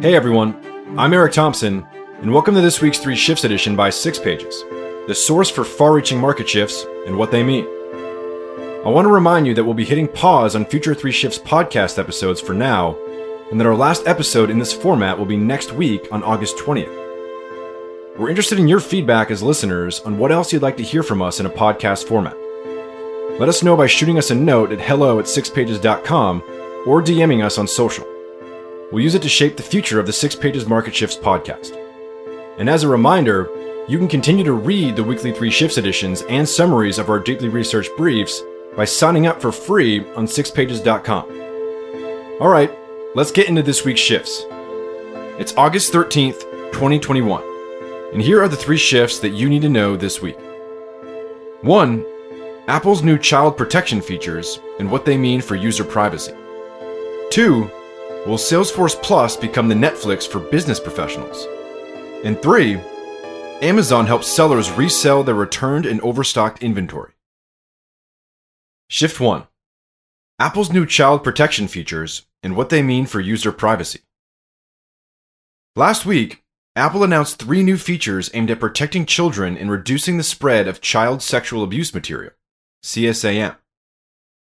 Hey 0.00 0.14
everyone, 0.14 0.56
I'm 0.98 1.12
Eric 1.12 1.34
Thompson, 1.34 1.86
and 2.22 2.32
welcome 2.32 2.54
to 2.54 2.62
this 2.62 2.80
week's 2.80 2.96
Three 2.96 3.14
Shifts 3.14 3.44
edition 3.44 3.76
by 3.76 3.90
Six 3.90 4.18
Pages, 4.18 4.64
the 5.06 5.14
source 5.14 5.50
for 5.50 5.62
far 5.62 5.92
reaching 5.92 6.18
market 6.18 6.48
shifts 6.48 6.86
and 7.06 7.18
what 7.18 7.30
they 7.30 7.42
mean. 7.42 7.66
I 8.82 8.88
want 8.88 9.04
to 9.04 9.12
remind 9.12 9.46
you 9.46 9.52
that 9.52 9.62
we'll 9.62 9.74
be 9.74 9.84
hitting 9.84 10.08
pause 10.08 10.56
on 10.56 10.64
future 10.64 10.94
Three 10.94 11.12
Shifts 11.12 11.38
podcast 11.38 11.98
episodes 11.98 12.40
for 12.40 12.54
now, 12.54 12.96
and 13.50 13.60
that 13.60 13.66
our 13.66 13.76
last 13.76 14.06
episode 14.06 14.48
in 14.48 14.58
this 14.58 14.72
format 14.72 15.18
will 15.18 15.26
be 15.26 15.36
next 15.36 15.72
week 15.72 16.08
on 16.10 16.22
August 16.22 16.56
20th. 16.56 18.16
We're 18.18 18.30
interested 18.30 18.58
in 18.58 18.68
your 18.68 18.80
feedback 18.80 19.30
as 19.30 19.42
listeners 19.42 20.00
on 20.00 20.16
what 20.16 20.32
else 20.32 20.50
you'd 20.50 20.62
like 20.62 20.78
to 20.78 20.82
hear 20.82 21.02
from 21.02 21.20
us 21.20 21.40
in 21.40 21.44
a 21.44 21.50
podcast 21.50 22.08
format. 22.08 22.38
Let 23.38 23.50
us 23.50 23.62
know 23.62 23.76
by 23.76 23.86
shooting 23.86 24.16
us 24.16 24.30
a 24.30 24.34
note 24.34 24.72
at 24.72 24.80
hello 24.80 25.18
at 25.18 25.26
sixpages.com 25.26 26.42
or 26.86 27.02
DMing 27.02 27.44
us 27.44 27.58
on 27.58 27.68
social. 27.68 28.09
We'll 28.92 29.04
use 29.04 29.14
it 29.14 29.22
to 29.22 29.28
shape 29.28 29.56
the 29.56 29.62
future 29.62 30.00
of 30.00 30.06
the 30.06 30.12
Six 30.12 30.34
Pages 30.34 30.66
Market 30.66 30.94
Shifts 30.94 31.16
podcast. 31.16 31.76
And 32.58 32.68
as 32.68 32.82
a 32.82 32.88
reminder, 32.88 33.48
you 33.88 33.98
can 33.98 34.08
continue 34.08 34.42
to 34.44 34.52
read 34.52 34.96
the 34.96 35.04
weekly 35.04 35.32
Three 35.32 35.50
Shifts 35.50 35.78
editions 35.78 36.22
and 36.22 36.48
summaries 36.48 36.98
of 36.98 37.08
our 37.08 37.20
deeply 37.20 37.48
researched 37.48 37.96
briefs 37.96 38.42
by 38.76 38.84
signing 38.84 39.28
up 39.28 39.40
for 39.40 39.52
free 39.52 40.00
on 40.14 40.26
sixpages.com. 40.26 41.24
All 42.40 42.48
right, 42.48 42.70
let's 43.14 43.30
get 43.30 43.48
into 43.48 43.62
this 43.62 43.84
week's 43.84 44.00
shifts. 44.00 44.44
It's 45.38 45.56
August 45.56 45.92
13th, 45.92 46.40
2021, 46.72 47.42
and 48.12 48.20
here 48.20 48.42
are 48.42 48.48
the 48.48 48.56
three 48.56 48.76
shifts 48.76 49.20
that 49.20 49.30
you 49.30 49.48
need 49.48 49.62
to 49.62 49.68
know 49.68 49.96
this 49.96 50.20
week. 50.20 50.38
1. 51.62 52.04
Apple's 52.66 53.02
new 53.02 53.18
child 53.18 53.56
protection 53.56 54.00
features 54.00 54.58
and 54.80 54.90
what 54.90 55.04
they 55.04 55.16
mean 55.16 55.40
for 55.40 55.54
user 55.54 55.84
privacy. 55.84 56.34
2 57.30 57.70
Will 58.26 58.36
Salesforce 58.36 59.00
Plus 59.02 59.34
become 59.34 59.70
the 59.70 59.74
Netflix 59.74 60.28
for 60.28 60.40
business 60.40 60.78
professionals? 60.78 61.46
And 62.22 62.40
three, 62.42 62.78
Amazon 63.62 64.06
helps 64.06 64.26
sellers 64.26 64.70
resell 64.70 65.24
their 65.24 65.34
returned 65.34 65.86
and 65.86 66.02
overstocked 66.02 66.62
inventory. 66.62 67.12
Shift 68.88 69.20
1 69.20 69.46
Apple's 70.38 70.70
new 70.70 70.84
child 70.84 71.24
protection 71.24 71.66
features 71.66 72.26
and 72.42 72.54
what 72.54 72.68
they 72.68 72.82
mean 72.82 73.06
for 73.06 73.20
user 73.20 73.52
privacy. 73.52 74.00
Last 75.74 76.04
week, 76.04 76.42
Apple 76.76 77.02
announced 77.02 77.38
three 77.38 77.62
new 77.62 77.78
features 77.78 78.30
aimed 78.34 78.50
at 78.50 78.60
protecting 78.60 79.06
children 79.06 79.56
and 79.56 79.70
reducing 79.70 80.18
the 80.18 80.22
spread 80.22 80.68
of 80.68 80.82
child 80.82 81.22
sexual 81.22 81.62
abuse 81.62 81.94
material, 81.94 82.32
CSAM. 82.84 83.56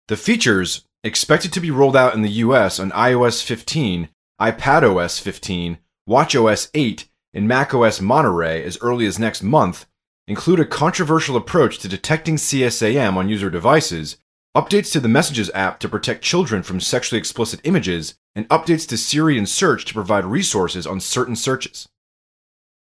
The 0.07 0.15
features 0.15 0.85
expected 1.07 1.51
to 1.53 1.59
be 1.59 1.71
rolled 1.71 1.95
out 1.95 2.13
in 2.13 2.21
the 2.21 2.29
US 2.29 2.79
on 2.79 2.91
iOS 2.91 3.43
15, 3.43 4.09
iPadOS 4.39 5.19
15, 5.19 5.79
watchOS 6.07 6.69
8, 6.73 7.07
and 7.33 7.47
macOS 7.47 7.99
Monterey 7.99 8.63
as 8.63 8.77
early 8.81 9.05
as 9.05 9.17
next 9.17 9.41
month, 9.41 9.85
include 10.27 10.59
a 10.59 10.65
controversial 10.65 11.37
approach 11.37 11.79
to 11.79 11.87
detecting 11.87 12.35
CSAM 12.35 13.15
on 13.15 13.29
user 13.29 13.49
devices, 13.49 14.17
updates 14.55 14.91
to 14.91 14.99
the 14.99 15.07
Messages 15.07 15.51
app 15.53 15.79
to 15.79 15.89
protect 15.89 16.23
children 16.23 16.63
from 16.63 16.79
sexually 16.79 17.19
explicit 17.19 17.61
images, 17.63 18.15
and 18.35 18.47
updates 18.49 18.87
to 18.87 18.97
Siri 18.97 19.37
and 19.37 19.47
Search 19.47 19.85
to 19.85 19.93
provide 19.93 20.25
resources 20.25 20.85
on 20.85 20.99
certain 20.99 21.35
searches. 21.35 21.87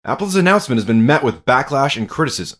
Apple's 0.04 0.34
announcement 0.34 0.78
has 0.78 0.86
been 0.86 1.06
met 1.06 1.22
with 1.22 1.44
backlash 1.44 1.96
and 1.96 2.08
criticism, 2.08 2.58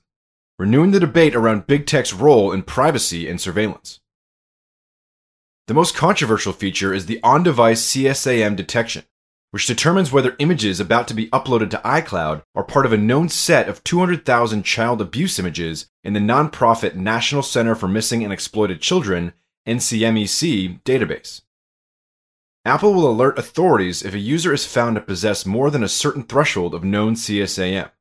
renewing 0.59 0.91
the 0.91 1.01
debate 1.01 1.35
around 1.35 1.67
big 1.67 1.87
tech's 1.87 2.13
role 2.13 2.53
in 2.53 2.63
privacy 2.63 3.29
and 3.29 3.41
surveillance. 3.41 4.01
The 5.71 5.75
most 5.75 5.95
controversial 5.95 6.53
feature 6.53 6.93
is 6.93 7.07
the 7.07 7.21
on 7.23 7.45
device 7.45 7.81
CSAM 7.81 8.57
detection, 8.57 9.05
which 9.53 9.69
determines 9.69 10.11
whether 10.11 10.35
images 10.41 10.81
about 10.81 11.07
to 11.07 11.15
be 11.15 11.29
uploaded 11.29 11.71
to 11.71 11.81
iCloud 11.85 12.43
are 12.57 12.65
part 12.65 12.87
of 12.87 12.93
a 12.93 12.97
known 12.97 13.29
set 13.29 13.69
of 13.69 13.85
200,000 13.85 14.65
child 14.65 15.01
abuse 15.01 15.39
images 15.39 15.89
in 16.03 16.13
the 16.13 16.19
nonprofit 16.19 16.97
National 16.97 17.45
Center 17.45 17.77
for 17.77 17.87
Missing 17.87 18.25
and 18.25 18.33
Exploited 18.33 18.81
Children 18.81 19.33
NCMEC 19.65 20.83
database. 20.83 21.43
Apple 22.65 22.93
will 22.93 23.09
alert 23.09 23.39
authorities 23.39 24.03
if 24.03 24.13
a 24.13 24.19
user 24.19 24.53
is 24.53 24.67
found 24.67 24.97
to 24.97 25.01
possess 25.01 25.47
more 25.47 25.71
than 25.71 25.85
a 25.85 25.89
certain 25.89 26.25
threshold 26.25 26.75
of 26.75 26.83
known 26.83 27.15
CSAM. 27.15 27.93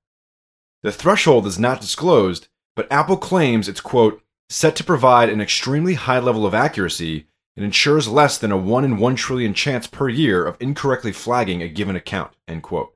The 0.81 0.91
threshold 0.91 1.45
is 1.45 1.59
not 1.59 1.81
disclosed, 1.81 2.47
but 2.75 2.91
Apple 2.91 3.17
claims 3.17 3.69
it's 3.69 3.79
quote 3.79 4.23
set 4.49 4.75
to 4.77 4.83
provide 4.83 5.29
an 5.29 5.39
extremely 5.39 5.93
high 5.93 6.17
level 6.17 6.47
of 6.47 6.55
accuracy 6.55 7.27
it 7.59 7.65
ensures 7.65 8.07
less 8.07 8.37
than 8.37 8.53
a 8.53 8.57
1 8.57 8.85
in 8.85 8.97
1 8.97 9.15
trillion 9.17 9.53
chance 9.53 9.85
per 9.85 10.07
year 10.07 10.45
of 10.45 10.55
incorrectly 10.61 11.11
flagging 11.11 11.61
a 11.61 11.67
given 11.67 11.93
account. 11.93 12.31
End 12.47 12.63
quote. 12.63 12.95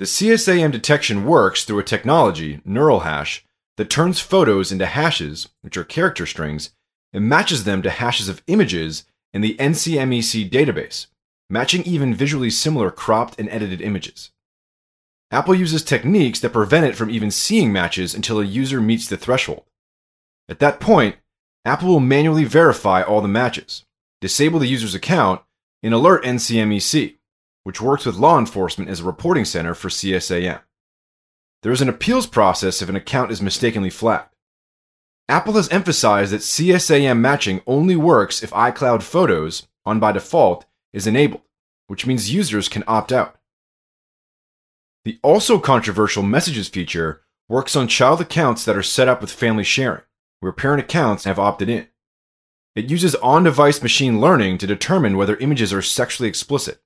The 0.00 0.06
CSAM 0.06 0.72
detection 0.72 1.24
works 1.24 1.62
through 1.62 1.78
a 1.78 1.84
technology, 1.84 2.60
neural 2.64 3.00
hash, 3.00 3.46
that 3.76 3.90
turns 3.90 4.18
photos 4.18 4.72
into 4.72 4.86
hashes, 4.86 5.50
which 5.60 5.76
are 5.76 5.84
character 5.84 6.26
strings, 6.26 6.72
and 7.12 7.28
matches 7.28 7.62
them 7.62 7.80
to 7.82 7.90
hashes 7.90 8.28
of 8.28 8.42
images 8.48 9.04
in 9.32 9.40
the 9.40 9.54
NCMEC 9.58 10.50
database, 10.50 11.06
matching 11.48 11.84
even 11.84 12.12
visually 12.12 12.50
similar 12.50 12.90
cropped 12.90 13.38
and 13.38 13.48
edited 13.50 13.80
images. 13.80 14.32
Apple 15.30 15.54
uses 15.54 15.84
techniques 15.84 16.40
that 16.40 16.52
prevent 16.52 16.86
it 16.86 16.96
from 16.96 17.08
even 17.08 17.30
seeing 17.30 17.72
matches 17.72 18.16
until 18.16 18.40
a 18.40 18.44
user 18.44 18.80
meets 18.80 19.06
the 19.06 19.16
threshold. 19.16 19.62
At 20.48 20.58
that 20.58 20.80
point, 20.80 21.14
Apple 21.64 21.88
will 21.88 22.00
manually 22.00 22.44
verify 22.44 23.02
all 23.02 23.20
the 23.20 23.28
matches, 23.28 23.84
disable 24.20 24.58
the 24.58 24.68
user's 24.68 24.94
account, 24.94 25.42
and 25.82 25.92
alert 25.92 26.24
NCMEC, 26.24 27.16
which 27.64 27.80
works 27.80 28.06
with 28.06 28.16
law 28.16 28.38
enforcement 28.38 28.90
as 28.90 29.00
a 29.00 29.04
reporting 29.04 29.44
center 29.44 29.74
for 29.74 29.88
CSAM. 29.88 30.60
There 31.62 31.72
is 31.72 31.82
an 31.82 31.90
appeals 31.90 32.26
process 32.26 32.80
if 32.80 32.88
an 32.88 32.96
account 32.96 33.30
is 33.30 33.42
mistakenly 33.42 33.90
flagged. 33.90 34.34
Apple 35.28 35.52
has 35.54 35.68
emphasized 35.68 36.32
that 36.32 36.40
CSAM 36.40 37.18
matching 37.18 37.60
only 37.66 37.94
works 37.94 38.42
if 38.42 38.50
iCloud 38.50 39.02
Photos, 39.02 39.68
on 39.84 40.00
by 40.00 40.12
default, 40.12 40.64
is 40.92 41.06
enabled, 41.06 41.42
which 41.88 42.06
means 42.06 42.32
users 42.32 42.68
can 42.68 42.84
opt 42.86 43.12
out. 43.12 43.36
The 45.04 45.18
also 45.22 45.58
controversial 45.58 46.22
Messages 46.22 46.68
feature 46.68 47.22
works 47.48 47.76
on 47.76 47.86
child 47.86 48.20
accounts 48.20 48.64
that 48.64 48.76
are 48.76 48.82
set 48.82 49.08
up 49.08 49.20
with 49.20 49.30
family 49.30 49.64
sharing 49.64 50.02
where 50.40 50.52
parent 50.52 50.80
accounts 50.80 51.24
have 51.24 51.38
opted 51.38 51.68
in. 51.68 51.88
It 52.74 52.90
uses 52.90 53.14
on 53.16 53.44
device 53.44 53.82
machine 53.82 54.20
learning 54.20 54.58
to 54.58 54.66
determine 54.66 55.16
whether 55.16 55.36
images 55.36 55.72
are 55.72 55.82
sexually 55.82 56.28
explicit. 56.28 56.80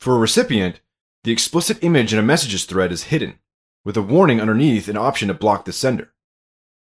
For 0.00 0.16
a 0.16 0.18
recipient, 0.18 0.80
the 1.24 1.32
explicit 1.32 1.78
image 1.82 2.12
in 2.12 2.18
a 2.18 2.22
messages 2.22 2.64
thread 2.64 2.90
is 2.90 3.04
hidden, 3.04 3.38
with 3.84 3.96
a 3.96 4.02
warning 4.02 4.40
underneath 4.40 4.88
an 4.88 4.96
option 4.96 5.28
to 5.28 5.34
block 5.34 5.64
the 5.64 5.72
sender. 5.72 6.12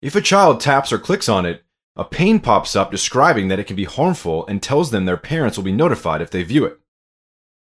If 0.01 0.15
a 0.15 0.21
child 0.21 0.59
taps 0.59 0.91
or 0.91 0.99
clicks 0.99 1.29
on 1.29 1.45
it, 1.45 1.63
a 1.95 2.03
pane 2.03 2.39
pops 2.39 2.75
up 2.75 2.89
describing 2.89 3.49
that 3.49 3.59
it 3.59 3.67
can 3.67 3.75
be 3.75 3.83
harmful 3.83 4.47
and 4.47 4.63
tells 4.63 4.91
them 4.91 5.05
their 5.05 5.17
parents 5.17 5.57
will 5.57 5.63
be 5.63 5.71
notified 5.71 6.21
if 6.21 6.31
they 6.31 6.43
view 6.43 6.65
it. 6.65 6.79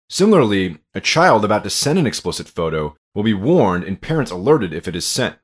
Similarly, 0.09 0.79
a 0.95 1.01
child 1.01 1.45
about 1.45 1.65
to 1.65 1.71
send 1.71 1.99
an 1.99 2.07
explicit 2.07 2.49
photo 2.49 2.97
will 3.15 3.23
be 3.23 3.35
warned 3.35 3.85
and 3.85 4.01
parents 4.01 4.31
alerted 4.31 4.73
if 4.73 4.87
it 4.87 4.95
is 4.95 5.07
sent. 5.07 5.37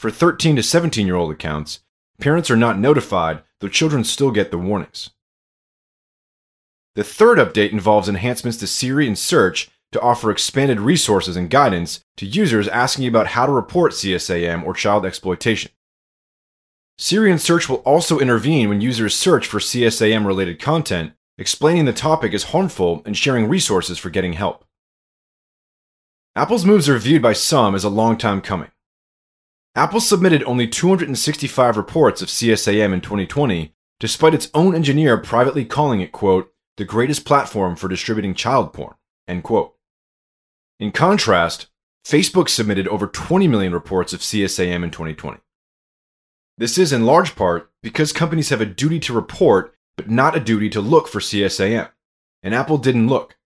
For 0.00 0.10
13 0.10 0.56
to 0.56 0.62
17 0.62 1.06
year 1.06 1.16
old 1.16 1.30
accounts, 1.30 1.80
parents 2.18 2.50
are 2.50 2.56
not 2.56 2.78
notified, 2.78 3.42
though 3.58 3.68
children 3.68 4.02
still 4.02 4.30
get 4.30 4.50
the 4.50 4.56
warnings. 4.56 5.10
The 6.94 7.04
third 7.04 7.36
update 7.36 7.72
involves 7.72 8.08
enhancements 8.08 8.56
to 8.60 8.66
Siri 8.66 9.06
and 9.06 9.18
Search 9.18 9.70
to 9.92 10.00
offer 10.00 10.30
expanded 10.30 10.80
resources 10.80 11.36
and 11.36 11.50
guidance 11.50 12.02
to 12.16 12.24
users 12.24 12.66
asking 12.66 13.08
about 13.08 13.26
how 13.26 13.44
to 13.44 13.52
report 13.52 13.92
CSAM 13.92 14.64
or 14.64 14.72
child 14.72 15.04
exploitation. 15.04 15.70
Siri 16.96 17.30
and 17.30 17.38
Search 17.38 17.68
will 17.68 17.82
also 17.84 18.18
intervene 18.20 18.70
when 18.70 18.80
users 18.80 19.14
search 19.14 19.46
for 19.46 19.58
CSAM 19.58 20.24
related 20.24 20.58
content, 20.58 21.12
explaining 21.36 21.84
the 21.84 21.92
topic 21.92 22.32
is 22.32 22.44
harmful 22.44 23.02
and 23.04 23.18
sharing 23.18 23.50
resources 23.50 23.98
for 23.98 24.08
getting 24.08 24.32
help. 24.32 24.64
Apple's 26.34 26.64
moves 26.64 26.88
are 26.88 26.96
viewed 26.96 27.20
by 27.20 27.34
some 27.34 27.74
as 27.74 27.84
a 27.84 27.90
long 27.90 28.16
time 28.16 28.40
coming. 28.40 28.70
Apple 29.76 30.00
submitted 30.00 30.42
only 30.44 30.66
265 30.66 31.76
reports 31.76 32.22
of 32.22 32.28
CSAM 32.28 32.92
in 32.92 33.00
2020, 33.00 33.72
despite 34.00 34.34
its 34.34 34.50
own 34.52 34.74
engineer 34.74 35.16
privately 35.16 35.64
calling 35.64 36.00
it, 36.00 36.10
quote, 36.10 36.52
the 36.76 36.84
greatest 36.84 37.24
platform 37.24 37.76
for 37.76 37.88
distributing 37.88 38.34
child 38.34 38.72
porn, 38.72 38.94
end 39.28 39.44
quote. 39.44 39.74
In 40.80 40.90
contrast, 40.90 41.68
Facebook 42.04 42.48
submitted 42.48 42.88
over 42.88 43.06
20 43.06 43.46
million 43.46 43.72
reports 43.72 44.12
of 44.12 44.20
CSAM 44.20 44.82
in 44.82 44.90
2020. 44.90 45.38
This 46.58 46.76
is 46.76 46.92
in 46.92 47.06
large 47.06 47.36
part 47.36 47.70
because 47.82 48.12
companies 48.12 48.48
have 48.48 48.60
a 48.60 48.66
duty 48.66 48.98
to 49.00 49.12
report, 49.12 49.74
but 49.96 50.10
not 50.10 50.36
a 50.36 50.40
duty 50.40 50.68
to 50.70 50.80
look 50.80 51.06
for 51.06 51.20
CSAM, 51.20 51.90
and 52.42 52.54
Apple 52.54 52.78
didn't 52.78 53.08
look. 53.08 53.36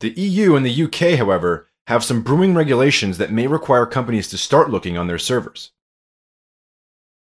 The 0.00 0.10
EU 0.10 0.54
and 0.54 0.64
the 0.64 0.84
UK, 0.84 1.18
however, 1.18 1.68
have 1.86 2.04
some 2.04 2.22
brewing 2.22 2.54
regulations 2.54 3.18
that 3.18 3.30
may 3.30 3.46
require 3.46 3.86
companies 3.86 4.28
to 4.28 4.38
start 4.38 4.70
looking 4.70 4.98
on 4.98 5.06
their 5.06 5.18
servers. 5.18 5.72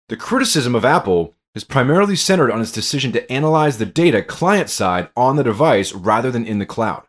The 0.08 0.16
criticism 0.16 0.74
of 0.74 0.84
Apple 0.84 1.34
is 1.54 1.64
primarily 1.64 2.16
centered 2.16 2.50
on 2.50 2.60
its 2.60 2.72
decision 2.72 3.12
to 3.12 3.30
analyze 3.30 3.78
the 3.78 3.86
data 3.86 4.22
client 4.22 4.70
side 4.70 5.08
on 5.16 5.36
the 5.36 5.44
device 5.44 5.92
rather 5.92 6.30
than 6.30 6.46
in 6.46 6.58
the 6.58 6.66
cloud. 6.66 7.04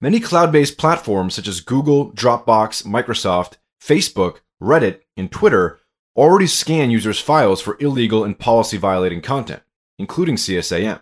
Many 0.00 0.20
cloud 0.20 0.52
based 0.52 0.78
platforms 0.78 1.34
such 1.34 1.48
as 1.48 1.60
Google, 1.60 2.12
Dropbox, 2.12 2.84
Microsoft, 2.84 3.54
Facebook, 3.82 4.40
Reddit, 4.62 5.00
and 5.16 5.32
Twitter 5.32 5.80
already 6.16 6.46
scan 6.46 6.90
users' 6.90 7.20
files 7.20 7.60
for 7.60 7.76
illegal 7.80 8.24
and 8.24 8.38
policy 8.38 8.76
violating 8.76 9.20
content, 9.20 9.62
including 9.98 10.36
CSAM. 10.36 11.00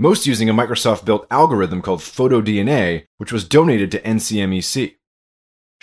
Most 0.00 0.28
using 0.28 0.48
a 0.48 0.54
Microsoft 0.54 1.04
built 1.04 1.26
algorithm 1.28 1.82
called 1.82 2.00
PhotoDNA, 2.00 3.06
which 3.16 3.32
was 3.32 3.42
donated 3.42 3.90
to 3.90 4.00
NCMEC. 4.02 4.94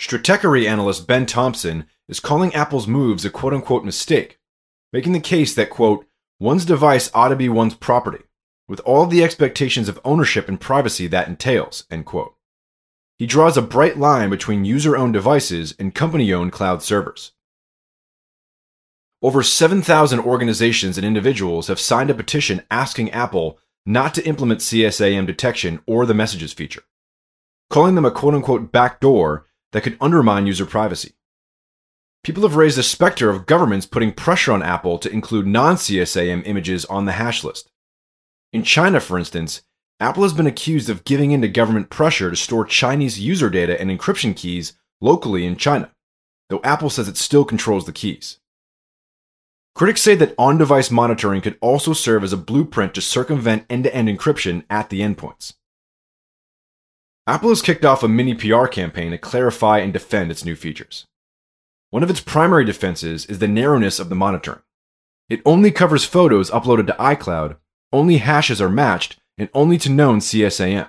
Stratechery 0.00 0.66
analyst 0.66 1.06
Ben 1.06 1.26
Thompson 1.26 1.84
is 2.08 2.18
calling 2.18 2.54
Apple's 2.54 2.86
moves 2.86 3.26
a 3.26 3.30
quote 3.30 3.52
unquote 3.52 3.84
mistake, 3.84 4.38
making 4.90 5.12
the 5.12 5.20
case 5.20 5.54
that, 5.54 5.68
quote, 5.68 6.06
one's 6.40 6.64
device 6.64 7.10
ought 7.12 7.28
to 7.28 7.36
be 7.36 7.50
one's 7.50 7.74
property, 7.74 8.24
with 8.66 8.80
all 8.80 9.04
the 9.04 9.22
expectations 9.22 9.86
of 9.86 10.00
ownership 10.02 10.48
and 10.48 10.62
privacy 10.62 11.06
that 11.08 11.28
entails, 11.28 11.84
end 11.90 12.06
quote. 12.06 12.34
He 13.18 13.26
draws 13.26 13.58
a 13.58 13.62
bright 13.62 13.98
line 13.98 14.30
between 14.30 14.64
user 14.64 14.96
owned 14.96 15.12
devices 15.12 15.74
and 15.78 15.94
company 15.94 16.32
owned 16.32 16.52
cloud 16.52 16.82
servers. 16.82 17.32
Over 19.20 19.42
7,000 19.42 20.20
organizations 20.20 20.96
and 20.96 21.06
individuals 21.06 21.68
have 21.68 21.80
signed 21.80 22.08
a 22.08 22.14
petition 22.14 22.62
asking 22.70 23.10
Apple 23.10 23.58
not 23.86 24.12
to 24.14 24.26
implement 24.26 24.60
CSAM 24.60 25.26
detection 25.26 25.80
or 25.86 26.04
the 26.04 26.14
messages 26.14 26.52
feature, 26.52 26.82
calling 27.70 27.94
them 27.94 28.04
a 28.04 28.10
quote 28.10 28.34
unquote 28.34 28.72
backdoor 28.72 29.46
that 29.72 29.82
could 29.82 29.96
undermine 30.00 30.46
user 30.46 30.66
privacy. 30.66 31.12
People 32.24 32.42
have 32.42 32.56
raised 32.56 32.76
the 32.76 32.82
specter 32.82 33.30
of 33.30 33.46
governments 33.46 33.86
putting 33.86 34.12
pressure 34.12 34.50
on 34.50 34.62
Apple 34.62 34.98
to 34.98 35.12
include 35.12 35.46
non 35.46 35.76
CSAM 35.76 36.42
images 36.44 36.84
on 36.86 37.04
the 37.04 37.12
hash 37.12 37.44
list. 37.44 37.70
In 38.52 38.64
China, 38.64 38.98
for 38.98 39.16
instance, 39.16 39.62
Apple 40.00 40.24
has 40.24 40.32
been 40.32 40.46
accused 40.46 40.90
of 40.90 41.04
giving 41.04 41.30
in 41.30 41.40
to 41.40 41.48
government 41.48 41.88
pressure 41.88 42.28
to 42.28 42.36
store 42.36 42.64
Chinese 42.64 43.20
user 43.20 43.48
data 43.48 43.80
and 43.80 43.90
encryption 43.90 44.36
keys 44.36 44.72
locally 45.00 45.46
in 45.46 45.56
China, 45.56 45.92
though 46.48 46.60
Apple 46.64 46.90
says 46.90 47.08
it 47.08 47.16
still 47.16 47.44
controls 47.44 47.86
the 47.86 47.92
keys. 47.92 48.38
Critics 49.76 50.00
say 50.00 50.14
that 50.14 50.34
on 50.38 50.56
device 50.56 50.90
monitoring 50.90 51.42
could 51.42 51.58
also 51.60 51.92
serve 51.92 52.24
as 52.24 52.32
a 52.32 52.38
blueprint 52.38 52.94
to 52.94 53.02
circumvent 53.02 53.66
end 53.68 53.84
to 53.84 53.94
end 53.94 54.08
encryption 54.08 54.64
at 54.70 54.88
the 54.88 55.02
endpoints. 55.02 55.52
Apple 57.26 57.50
has 57.50 57.60
kicked 57.60 57.84
off 57.84 58.02
a 58.02 58.08
mini 58.08 58.34
PR 58.34 58.68
campaign 58.68 59.10
to 59.10 59.18
clarify 59.18 59.80
and 59.80 59.92
defend 59.92 60.30
its 60.30 60.46
new 60.46 60.56
features. 60.56 61.04
One 61.90 62.02
of 62.02 62.08
its 62.08 62.22
primary 62.22 62.64
defenses 62.64 63.26
is 63.26 63.38
the 63.38 63.48
narrowness 63.48 63.98
of 63.98 64.08
the 64.08 64.14
monitoring. 64.14 64.62
It 65.28 65.42
only 65.44 65.70
covers 65.70 66.06
photos 66.06 66.50
uploaded 66.50 66.86
to 66.86 66.94
iCloud, 66.94 67.56
only 67.92 68.16
hashes 68.16 68.62
are 68.62 68.70
matched, 68.70 69.18
and 69.36 69.50
only 69.52 69.76
to 69.76 69.90
known 69.90 70.20
CSAM. 70.20 70.88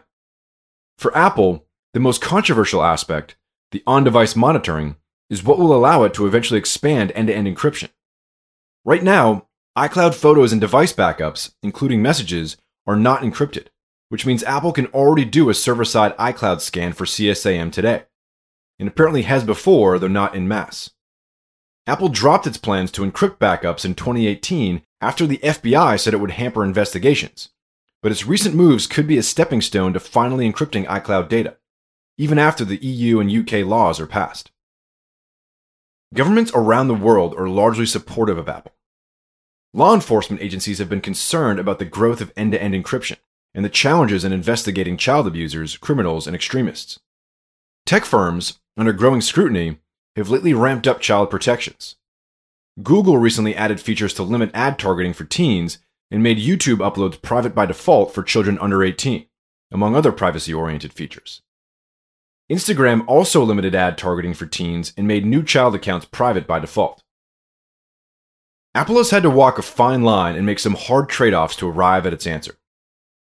For 0.97 1.15
Apple, 1.17 1.65
the 1.93 1.99
most 1.99 2.21
controversial 2.21 2.81
aspect, 2.81 3.35
the 3.71 3.83
on 3.85 4.05
device 4.05 4.33
monitoring, 4.33 4.95
is 5.29 5.43
what 5.43 5.59
will 5.59 5.75
allow 5.75 6.03
it 6.03 6.13
to 6.13 6.25
eventually 6.25 6.57
expand 6.57 7.11
end 7.15 7.27
to 7.27 7.35
end 7.35 7.47
encryption. 7.47 7.89
Right 8.87 9.03
now, 9.03 9.47
iCloud 9.77 10.15
photos 10.15 10.53
and 10.53 10.61
device 10.61 10.93
backups, 10.93 11.51
including 11.61 12.01
messages, 12.01 12.55
are 12.85 12.95
not 12.95 13.21
encrypted, 13.21 13.67
which 14.07 14.25
means 14.25 14.43
Apple 14.43 14.71
can 14.71 14.85
already 14.87 15.25
do 15.25 15.49
a 15.49 15.53
server 15.53 15.83
side 15.83 16.15
iCloud 16.15 16.61
scan 16.61 16.93
for 16.93 17.03
CSAM 17.03 17.69
today, 17.69 18.03
and 18.79 18.87
apparently 18.87 19.23
has 19.23 19.43
before, 19.43 19.99
though 19.99 20.07
not 20.07 20.35
in 20.35 20.47
mass. 20.47 20.91
Apple 21.85 22.07
dropped 22.07 22.47
its 22.47 22.57
plans 22.57 22.89
to 22.91 23.01
encrypt 23.01 23.39
backups 23.39 23.83
in 23.83 23.93
2018 23.93 24.81
after 25.01 25.27
the 25.27 25.39
FBI 25.39 25.99
said 25.99 26.13
it 26.13 26.21
would 26.21 26.31
hamper 26.31 26.63
investigations, 26.63 27.49
but 28.01 28.13
its 28.13 28.25
recent 28.25 28.55
moves 28.55 28.87
could 28.87 29.05
be 29.05 29.17
a 29.17 29.21
stepping 29.21 29.59
stone 29.59 29.91
to 29.91 29.99
finally 29.99 30.49
encrypting 30.49 30.87
iCloud 30.87 31.27
data, 31.27 31.57
even 32.17 32.39
after 32.39 32.63
the 32.63 32.77
EU 32.77 33.19
and 33.19 33.29
UK 33.29 33.65
laws 33.65 33.99
are 33.99 34.07
passed. 34.07 34.49
Governments 36.13 36.53
around 36.55 36.87
the 36.87 36.95
world 36.95 37.35
are 37.37 37.49
largely 37.49 37.85
supportive 37.85 38.37
of 38.37 38.47
Apple. 38.47 38.71
Law 39.73 39.93
enforcement 39.93 40.41
agencies 40.41 40.79
have 40.79 40.89
been 40.89 41.01
concerned 41.01 41.59
about 41.59 41.79
the 41.79 41.85
growth 41.85 42.21
of 42.21 42.31
end 42.35 42.53
to 42.53 42.61
end 42.61 42.73
encryption 42.73 43.17
and 43.53 43.65
the 43.65 43.69
challenges 43.69 44.23
in 44.23 44.31
investigating 44.31 44.97
child 44.97 45.27
abusers, 45.27 45.77
criminals, 45.77 46.27
and 46.27 46.35
extremists. 46.35 46.99
Tech 47.85 48.05
firms, 48.05 48.59
under 48.77 48.93
growing 48.93 49.21
scrutiny, 49.21 49.77
have 50.15 50.29
lately 50.29 50.53
ramped 50.53 50.87
up 50.87 50.99
child 50.99 51.29
protections. 51.29 51.95
Google 52.83 53.17
recently 53.17 53.55
added 53.55 53.81
features 53.81 54.13
to 54.13 54.23
limit 54.23 54.51
ad 54.53 54.77
targeting 54.77 55.13
for 55.13 55.25
teens 55.25 55.79
and 56.11 56.21
made 56.21 56.37
YouTube 56.37 56.77
uploads 56.77 57.21
private 57.21 57.55
by 57.55 57.65
default 57.65 58.13
for 58.13 58.23
children 58.23 58.57
under 58.59 58.83
18, 58.83 59.25
among 59.71 59.95
other 59.95 60.11
privacy 60.11 60.53
oriented 60.53 60.93
features. 60.93 61.41
Instagram 62.49 63.03
also 63.07 63.43
limited 63.43 63.75
ad 63.75 63.97
targeting 63.97 64.33
for 64.33 64.45
teens 64.45 64.93
and 64.95 65.07
made 65.07 65.25
new 65.25 65.43
child 65.43 65.75
accounts 65.75 66.05
private 66.05 66.47
by 66.47 66.59
default. 66.59 67.03
Apple 68.77 68.97
has 68.97 69.09
had 69.09 69.23
to 69.23 69.29
walk 69.31 69.57
a 69.57 69.63
fine 69.63 70.03
line 70.03 70.35
and 70.35 70.45
make 70.45 70.59
some 70.59 70.75
hard 70.75 71.09
trade 71.09 71.33
offs 71.33 71.55
to 71.55 71.67
arrive 71.67 72.05
at 72.05 72.13
its 72.13 72.27
answer. 72.27 72.59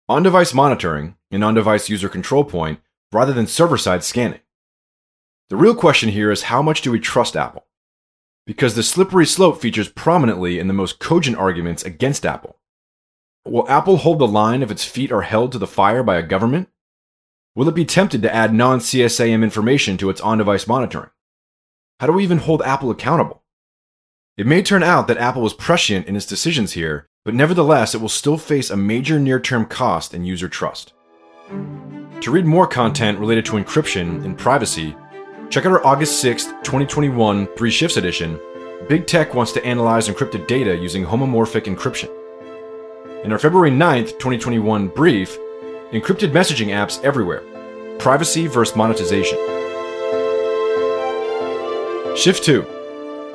On 0.07 0.21
device 0.21 0.53
monitoring 0.53 1.15
and 1.31 1.43
on 1.43 1.55
device 1.55 1.89
user 1.89 2.07
control 2.07 2.43
point 2.43 2.79
rather 3.11 3.33
than 3.33 3.47
server 3.47 3.75
side 3.75 4.03
scanning. 4.03 4.41
The 5.49 5.55
real 5.55 5.73
question 5.73 6.09
here 6.09 6.29
is 6.29 6.43
how 6.43 6.61
much 6.61 6.83
do 6.83 6.91
we 6.91 6.99
trust 6.99 7.35
Apple? 7.35 7.65
Because 8.45 8.75
the 8.75 8.83
slippery 8.83 9.25
slope 9.25 9.59
features 9.59 9.89
prominently 9.89 10.59
in 10.59 10.67
the 10.67 10.73
most 10.75 10.99
cogent 10.99 11.37
arguments 11.37 11.81
against 11.81 12.27
Apple. 12.27 12.59
Will 13.43 13.67
Apple 13.67 13.97
hold 13.97 14.19
the 14.19 14.27
line 14.27 14.61
if 14.61 14.69
its 14.69 14.85
feet 14.85 15.11
are 15.11 15.23
held 15.23 15.51
to 15.53 15.57
the 15.57 15.65
fire 15.65 16.03
by 16.03 16.17
a 16.17 16.21
government? 16.21 16.69
Will 17.55 17.67
it 17.67 17.73
be 17.73 17.85
tempted 17.85 18.21
to 18.21 18.35
add 18.35 18.53
non 18.53 18.77
CSAM 18.77 19.41
information 19.41 19.97
to 19.97 20.11
its 20.11 20.21
on 20.21 20.37
device 20.37 20.67
monitoring? 20.67 21.09
How 21.99 22.05
do 22.05 22.13
we 22.13 22.23
even 22.23 22.37
hold 22.37 22.61
Apple 22.61 22.91
accountable? 22.91 23.38
It 24.39 24.47
may 24.47 24.63
turn 24.63 24.83
out 24.83 25.09
that 25.09 25.17
Apple 25.17 25.41
was 25.41 25.53
prescient 25.53 26.07
in 26.07 26.15
its 26.15 26.25
decisions 26.25 26.71
here, 26.71 27.09
but 27.25 27.33
nevertheless, 27.33 27.93
it 27.93 27.99
will 27.99 28.07
still 28.07 28.37
face 28.37 28.69
a 28.69 28.77
major 28.77 29.19
near 29.19 29.37
term 29.37 29.65
cost 29.65 30.13
in 30.13 30.23
user 30.23 30.47
trust. 30.47 30.93
To 31.49 32.31
read 32.31 32.45
more 32.45 32.65
content 32.65 33.19
related 33.19 33.43
to 33.47 33.57
encryption 33.57 34.23
and 34.23 34.37
privacy, 34.37 34.95
check 35.49 35.65
out 35.65 35.73
our 35.73 35.85
August 35.85 36.21
6, 36.21 36.45
2021 36.63 37.47
Three 37.57 37.69
Shifts 37.69 37.97
edition. 37.97 38.39
Big 38.87 39.07
Tech 39.07 39.33
wants 39.33 39.51
to 39.51 39.65
analyze 39.65 40.07
encrypted 40.07 40.47
data 40.47 40.73
using 40.73 41.03
homomorphic 41.03 41.65
encryption. 41.65 42.09
In 43.25 43.33
our 43.33 43.39
February 43.39 43.71
9th, 43.71 44.11
2021 44.19 44.87
brief, 44.87 45.37
encrypted 45.91 46.31
messaging 46.31 46.67
apps 46.67 47.03
everywhere 47.03 47.43
privacy 47.99 48.47
versus 48.47 48.77
monetization. 48.77 49.37
Shift 52.15 52.45
2 52.45 52.78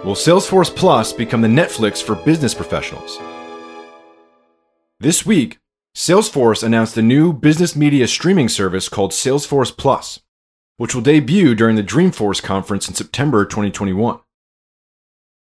Will 0.04 0.14
Salesforce 0.14 0.75
Plus 0.76 1.14
become 1.14 1.40
the 1.40 1.49
Netflix 1.49 2.02
for 2.02 2.14
business 2.14 2.52
professionals? 2.52 3.18
This 5.00 5.25
week, 5.25 5.61
Salesforce 5.96 6.62
announced 6.62 6.99
a 6.99 7.02
new 7.02 7.32
business 7.32 7.75
media 7.75 8.06
streaming 8.06 8.50
service 8.50 8.90
called 8.90 9.12
Salesforce 9.12 9.75
Plus, 9.75 10.20
which 10.76 10.94
will 10.94 11.00
debut 11.00 11.54
during 11.54 11.76
the 11.76 11.82
Dreamforce 11.82 12.42
conference 12.42 12.87
in 12.87 12.94
September 12.94 13.46
2021. 13.46 14.20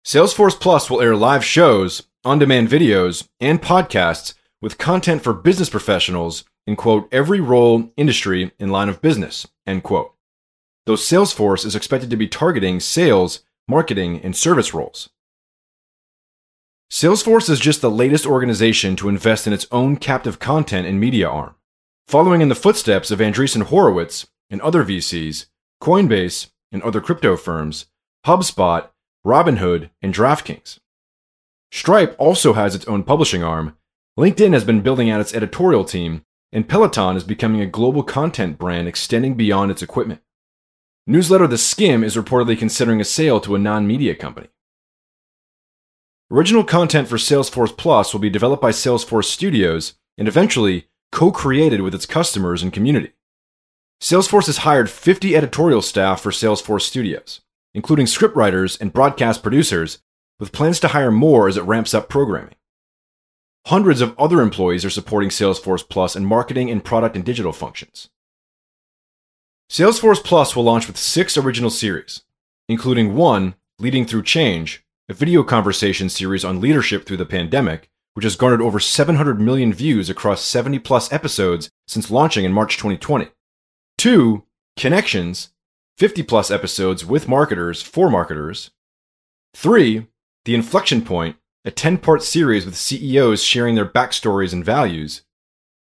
Salesforce 0.05 0.59
Plus 0.59 0.91
will 0.91 1.01
air 1.01 1.15
live 1.15 1.43
shows, 1.43 2.03
on 2.23 2.37
demand 2.37 2.67
videos, 2.67 3.27
and 3.39 3.63
podcasts 3.63 4.35
with 4.61 4.77
content 4.77 5.23
for 5.23 5.33
business 5.33 5.71
professionals 5.71 6.43
in 6.67 6.75
quote 6.75 7.11
every 7.11 7.39
role, 7.41 7.91
industry, 7.97 8.51
and 8.59 8.71
line 8.71 8.89
of 8.89 9.01
business, 9.01 9.47
end 9.65 9.81
quote. 9.81 10.13
Though 10.85 10.93
Salesforce 10.93 11.65
is 11.65 11.75
expected 11.75 12.11
to 12.11 12.15
be 12.15 12.27
targeting 12.27 12.79
sales 12.79 13.39
marketing, 13.67 14.19
and 14.23 14.35
service 14.35 14.73
roles. 14.73 15.09
Salesforce 16.91 17.49
is 17.49 17.59
just 17.59 17.81
the 17.81 17.89
latest 17.89 18.25
organization 18.25 18.95
to 18.97 19.09
invest 19.09 19.47
in 19.47 19.53
its 19.53 19.67
own 19.71 19.95
captive 19.95 20.39
content 20.39 20.87
and 20.87 20.99
media 20.99 21.27
arm, 21.27 21.55
following 22.07 22.41
in 22.41 22.49
the 22.49 22.55
footsteps 22.55 23.11
of 23.11 23.19
Andreessen 23.19 23.63
Horowitz 23.63 24.27
and 24.49 24.59
other 24.61 24.83
VCs, 24.83 25.45
Coinbase 25.81 26.49
and 26.71 26.83
other 26.83 26.99
crypto 26.99 27.37
firms, 27.37 27.85
HubSpot, 28.25 28.89
Robinhood, 29.25 29.89
and 30.01 30.13
DraftKings. 30.13 30.79
Stripe 31.71 32.15
also 32.19 32.53
has 32.53 32.75
its 32.75 32.85
own 32.85 33.03
publishing 33.03 33.43
arm, 33.43 33.77
LinkedIn 34.19 34.51
has 34.53 34.65
been 34.65 34.81
building 34.81 35.09
out 35.09 35.21
its 35.21 35.33
editorial 35.33 35.85
team, 35.85 36.25
and 36.51 36.67
Peloton 36.67 37.15
is 37.15 37.23
becoming 37.23 37.61
a 37.61 37.65
global 37.65 38.03
content 38.03 38.57
brand 38.57 38.87
extending 38.87 39.35
beyond 39.35 39.71
its 39.71 39.81
equipment. 39.81 40.21
Newsletter 41.07 41.47
The 41.47 41.57
Skim 41.57 42.03
is 42.03 42.15
reportedly 42.15 42.57
considering 42.57 43.01
a 43.01 43.03
sale 43.03 43.39
to 43.41 43.55
a 43.55 43.59
non 43.59 43.87
media 43.87 44.13
company. 44.13 44.49
Original 46.29 46.63
content 46.63 47.07
for 47.07 47.17
Salesforce 47.17 47.75
Plus 47.75 48.13
will 48.13 48.21
be 48.21 48.29
developed 48.29 48.61
by 48.61 48.69
Salesforce 48.69 49.25
Studios 49.25 49.95
and 50.19 50.27
eventually 50.27 50.89
co 51.11 51.31
created 51.31 51.81
with 51.81 51.95
its 51.95 52.05
customers 52.05 52.61
and 52.61 52.71
community. 52.71 53.13
Salesforce 53.99 54.45
has 54.45 54.57
hired 54.57 54.91
50 54.91 55.35
editorial 55.35 55.81
staff 55.81 56.21
for 56.21 56.29
Salesforce 56.29 56.83
Studios, 56.83 57.41
including 57.73 58.05
scriptwriters 58.05 58.79
and 58.79 58.93
broadcast 58.93 59.41
producers, 59.41 60.03
with 60.39 60.51
plans 60.51 60.79
to 60.81 60.89
hire 60.89 61.11
more 61.11 61.47
as 61.47 61.57
it 61.57 61.63
ramps 61.63 61.95
up 61.95 62.09
programming. 62.09 62.55
hundreds 63.65 64.01
of 64.01 64.17
other 64.19 64.41
employees 64.41 64.85
are 64.85 64.91
supporting 64.91 65.29
Salesforce 65.29 65.87
Plus 65.87 66.15
in 66.15 66.25
marketing 66.25 66.69
and 66.69 66.83
product 66.83 67.15
and 67.15 67.25
digital 67.25 67.53
functions. 67.53 68.09
Salesforce 69.71 70.21
Plus 70.21 70.53
will 70.53 70.65
launch 70.65 70.85
with 70.85 70.97
six 70.97 71.37
original 71.37 71.69
series, 71.69 72.23
including 72.67 73.15
one, 73.15 73.55
Leading 73.79 74.05
Through 74.05 74.23
Change, 74.23 74.83
a 75.07 75.13
video 75.13 75.43
conversation 75.43 76.09
series 76.09 76.43
on 76.43 76.59
leadership 76.59 77.05
through 77.05 77.15
the 77.15 77.25
pandemic, 77.25 77.89
which 78.13 78.25
has 78.25 78.35
garnered 78.35 78.61
over 78.61 78.81
700 78.81 79.39
million 79.39 79.71
views 79.71 80.09
across 80.09 80.43
70 80.43 80.79
plus 80.79 81.09
episodes 81.13 81.69
since 81.87 82.11
launching 82.11 82.43
in 82.43 82.51
March 82.51 82.75
2020. 82.75 83.29
Two, 83.97 84.43
Connections, 84.75 85.53
50 85.97 86.23
plus 86.23 86.51
episodes 86.51 87.05
with 87.05 87.29
marketers 87.29 87.81
for 87.81 88.09
marketers. 88.09 88.71
Three, 89.53 90.05
The 90.43 90.53
Inflection 90.53 91.01
Point, 91.01 91.37
a 91.63 91.71
10 91.71 91.99
part 91.99 92.23
series 92.23 92.65
with 92.65 92.75
CEOs 92.75 93.41
sharing 93.41 93.75
their 93.75 93.85
backstories 93.85 94.51
and 94.51 94.65
values. 94.65 95.21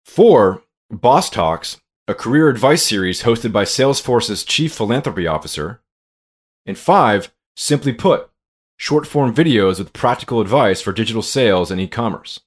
Four, 0.05 0.61
Boss 0.91 1.31
Talks, 1.31 1.81
a 2.05 2.13
career 2.13 2.49
advice 2.49 2.83
series 2.83 3.23
hosted 3.23 3.53
by 3.53 3.63
Salesforce's 3.63 4.43
Chief 4.43 4.73
Philanthropy 4.73 5.25
Officer. 5.25 5.81
And 6.65 6.77
five, 6.77 7.33
Simply 7.55 7.93
Put, 7.93 8.29
short 8.75 9.07
form 9.07 9.33
videos 9.33 9.79
with 9.79 9.93
practical 9.93 10.41
advice 10.41 10.81
for 10.81 10.91
digital 10.91 11.21
sales 11.21 11.71
and 11.71 11.79
e 11.79 11.87
commerce. 11.87 12.41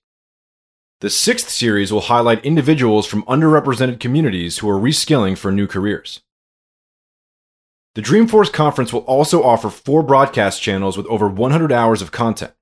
The 1.01 1.09
sixth 1.09 1.49
series 1.49 1.91
will 1.91 2.03
highlight 2.03 2.45
individuals 2.45 3.07
from 3.07 3.23
underrepresented 3.23 3.99
communities 3.99 4.59
who 4.59 4.69
are 4.69 4.79
reskilling 4.79 5.39
for 5.39 5.51
new 5.51 5.67
careers. 5.67 6.21
The 7.95 8.03
Dreamforce 8.03 8.53
conference 8.53 8.93
will 8.93 9.01
also 9.01 9.43
offer 9.43 9.71
four 9.71 10.03
broadcast 10.03 10.61
channels 10.61 10.99
with 10.99 11.07
over 11.07 11.29
100 11.29 11.73
hours 11.73 12.03
of 12.03 12.13
content 12.13 12.53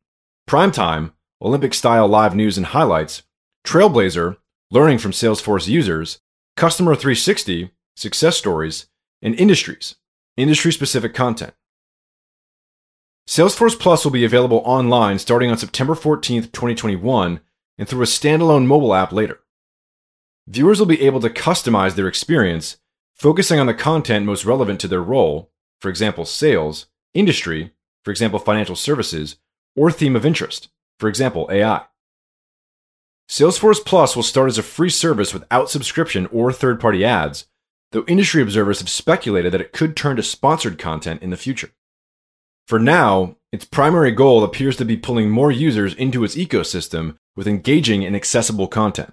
Primetime, 0.49 1.13
Olympic 1.43 1.75
style 1.75 2.07
live 2.07 2.37
news 2.37 2.57
and 2.57 2.67
highlights, 2.67 3.25
Trailblazer, 3.67 4.37
learning 4.71 4.99
from 4.99 5.11
Salesforce 5.11 5.67
users, 5.67 6.21
Customer 6.56 6.94
360, 6.94 7.73
success 7.96 8.37
stories, 8.37 8.87
and 9.20 9.34
Industries, 9.34 9.96
industry 10.37 10.73
specific 10.73 11.12
content. 11.12 11.52
Salesforce 13.26 13.76
Plus 13.76 14.04
will 14.04 14.12
be 14.12 14.25
available 14.25 14.62
online 14.64 15.18
starting 15.18 15.50
on 15.50 15.58
September 15.58 15.94
14th, 15.94 16.52
2021, 16.52 17.40
and 17.76 17.88
through 17.88 18.02
a 18.02 18.06
standalone 18.06 18.66
mobile 18.66 18.94
app 18.94 19.11
later. 19.11 19.40
Viewers 20.46 20.78
will 20.78 20.87
be 20.87 21.02
able 21.02 21.20
to 21.20 21.28
customize 21.28 21.96
their 21.96 22.06
experience, 22.06 22.76
focusing 23.16 23.58
on 23.58 23.66
the 23.66 23.75
content 23.75 24.25
most 24.25 24.44
relevant 24.44 24.78
to 24.80 24.87
their 24.87 25.02
role, 25.02 25.50
for 25.80 25.88
example, 25.88 26.25
sales, 26.25 26.87
industry, 27.14 27.73
for 28.04 28.12
example, 28.12 28.38
financial 28.38 28.76
services, 28.76 29.38
or 29.75 29.90
theme 29.90 30.14
of 30.14 30.25
interest, 30.25 30.68
for 31.00 31.08
example, 31.08 31.49
AI. 31.50 31.84
Salesforce 33.28 33.85
Plus 33.85 34.14
will 34.14 34.23
start 34.23 34.49
as 34.49 34.59
a 34.59 34.62
free 34.62 34.90
service 34.90 35.33
without 35.33 35.71
subscription 35.71 36.26
or 36.26 36.52
third 36.52 36.78
party 36.78 37.04
ads, 37.04 37.47
though 37.93 38.04
industry 38.07 38.43
observers 38.43 38.81
have 38.81 38.88
speculated 38.88 39.52
that 39.52 39.61
it 39.61 39.73
could 39.73 39.97
turn 39.97 40.16
to 40.16 40.23
sponsored 40.23 40.78
content 40.78 41.23
in 41.23 41.31
the 41.31 41.37
future. 41.37 41.71
For 42.66 42.78
now, 42.78 43.37
its 43.52 43.64
primary 43.64 44.11
goal 44.11 44.43
appears 44.43 44.76
to 44.76 44.85
be 44.85 44.97
pulling 44.97 45.31
more 45.31 45.52
users 45.52 45.95
into 45.95 46.25
its 46.25 46.35
ecosystem 46.35 47.16
with 47.37 47.47
engaging 47.47 48.04
and 48.04 48.16
accessible 48.16 48.69
content. 48.69 49.12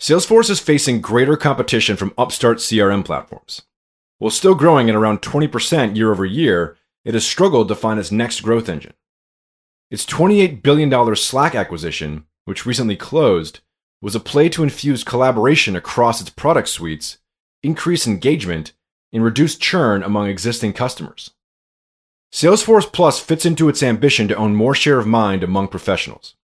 Salesforce 0.00 0.50
is 0.50 0.60
facing 0.60 1.00
greater 1.00 1.36
competition 1.36 1.96
from 1.96 2.14
upstart 2.18 2.58
CRM 2.58 3.04
platforms. 3.04 3.62
While 4.18 4.30
still 4.30 4.54
growing 4.54 4.88
at 4.88 4.96
around 4.96 5.22
20% 5.22 5.96
year 5.96 6.10
over 6.10 6.24
year, 6.24 6.76
it 7.04 7.14
has 7.14 7.26
struggled 7.26 7.68
to 7.68 7.74
find 7.74 8.00
its 8.00 8.10
next 8.10 8.40
growth 8.40 8.68
engine. 8.68 8.94
Its 9.90 10.04
$28 10.06 10.62
billion 10.62 11.16
Slack 11.16 11.54
acquisition, 11.54 12.24
which 12.44 12.66
recently 12.66 12.96
closed, 12.96 13.60
was 14.00 14.14
a 14.14 14.20
play 14.20 14.48
to 14.50 14.62
infuse 14.62 15.02
collaboration 15.02 15.74
across 15.74 16.20
its 16.20 16.30
product 16.30 16.68
suites, 16.68 17.18
increase 17.62 18.06
engagement, 18.06 18.72
and 19.12 19.24
reduce 19.24 19.56
churn 19.56 20.02
among 20.02 20.28
existing 20.28 20.72
customers. 20.72 21.30
Salesforce 22.32 22.92
Plus 22.92 23.20
fits 23.20 23.46
into 23.46 23.68
its 23.68 23.82
ambition 23.82 24.26
to 24.28 24.36
own 24.36 24.54
more 24.54 24.74
share 24.74 24.98
of 24.98 25.06
mind 25.06 25.44
among 25.44 25.68
professionals. 25.68 26.34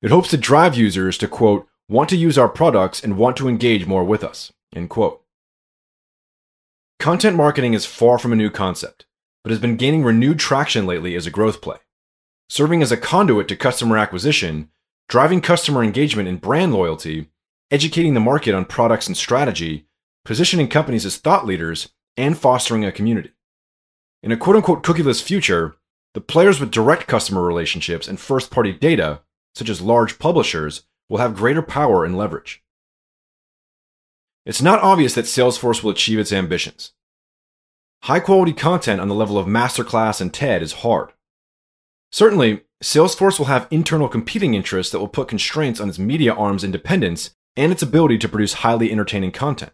It 0.00 0.10
hopes 0.10 0.30
to 0.30 0.36
drive 0.36 0.76
users 0.76 1.18
to, 1.18 1.28
quote, 1.28 1.68
want 1.88 2.08
to 2.10 2.16
use 2.16 2.38
our 2.38 2.48
products 2.48 3.02
and 3.02 3.18
want 3.18 3.36
to 3.36 3.48
engage 3.48 3.86
more 3.86 4.04
with 4.04 4.24
us, 4.24 4.52
end 4.74 4.90
quote. 4.90 5.22
Content 6.98 7.36
marketing 7.36 7.74
is 7.74 7.86
far 7.86 8.18
from 8.18 8.32
a 8.32 8.36
new 8.36 8.50
concept, 8.50 9.06
but 9.44 9.50
has 9.50 9.60
been 9.60 9.76
gaining 9.76 10.02
renewed 10.02 10.38
traction 10.38 10.86
lately 10.86 11.14
as 11.14 11.26
a 11.26 11.30
growth 11.30 11.60
play. 11.60 11.76
Serving 12.48 12.82
as 12.82 12.90
a 12.90 12.96
conduit 12.96 13.48
to 13.48 13.56
customer 13.56 13.96
acquisition, 13.98 14.70
driving 15.08 15.40
customer 15.40 15.82
engagement 15.82 16.28
and 16.28 16.40
brand 16.40 16.72
loyalty, 16.72 17.30
educating 17.70 18.14
the 18.14 18.20
market 18.20 18.54
on 18.54 18.64
products 18.64 19.06
and 19.06 19.16
strategy, 19.16 19.86
positioning 20.24 20.68
companies 20.68 21.06
as 21.06 21.16
thought 21.16 21.46
leaders, 21.46 21.90
and 22.16 22.36
fostering 22.36 22.84
a 22.84 22.92
community. 22.92 23.30
In 24.22 24.32
a 24.32 24.36
quote 24.36 24.56
unquote 24.56 24.82
cookieless 24.82 25.22
future, 25.22 25.76
the 26.14 26.20
players 26.20 26.60
with 26.60 26.70
direct 26.70 27.06
customer 27.06 27.42
relationships 27.42 28.08
and 28.08 28.18
first 28.18 28.50
party 28.50 28.72
data, 28.72 29.20
such 29.54 29.68
as 29.68 29.80
large 29.80 30.18
publishers, 30.18 30.82
will 31.08 31.18
have 31.18 31.36
greater 31.36 31.62
power 31.62 32.04
and 32.04 32.16
leverage. 32.16 32.62
It's 34.44 34.62
not 34.62 34.82
obvious 34.82 35.14
that 35.14 35.26
Salesforce 35.26 35.82
will 35.82 35.90
achieve 35.90 36.18
its 36.18 36.32
ambitions. 36.32 36.92
High 38.02 38.20
quality 38.20 38.52
content 38.52 39.00
on 39.00 39.08
the 39.08 39.14
level 39.14 39.38
of 39.38 39.46
Masterclass 39.46 40.20
and 40.20 40.32
TED 40.32 40.62
is 40.62 40.72
hard. 40.72 41.12
Certainly, 42.10 42.62
Salesforce 42.82 43.38
will 43.38 43.46
have 43.46 43.66
internal 43.70 44.08
competing 44.08 44.54
interests 44.54 44.92
that 44.92 45.00
will 45.00 45.08
put 45.08 45.28
constraints 45.28 45.80
on 45.80 45.88
its 45.88 45.98
media 45.98 46.32
arm's 46.32 46.62
independence 46.62 47.34
and 47.56 47.72
its 47.72 47.82
ability 47.82 48.18
to 48.18 48.28
produce 48.28 48.54
highly 48.54 48.92
entertaining 48.92 49.32
content. 49.32 49.72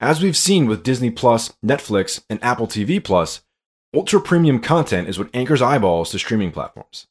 As 0.00 0.22
we've 0.22 0.36
seen 0.36 0.66
with 0.66 0.84
Disney 0.84 1.10
Plus, 1.10 1.52
Netflix, 1.64 2.22
and 2.30 2.42
Apple 2.42 2.68
TV 2.68 3.02
Plus, 3.02 3.42
ultra 3.94 4.20
premium 4.20 4.60
content 4.60 5.08
is 5.08 5.18
what 5.18 5.30
anchors 5.34 5.62
eyeballs 5.62 6.10
to 6.10 6.18
streaming 6.18 6.52
platforms. 6.52 7.08